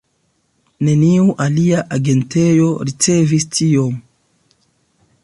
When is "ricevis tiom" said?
2.91-3.93